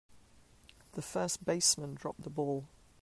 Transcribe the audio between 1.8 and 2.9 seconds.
dropped the ball.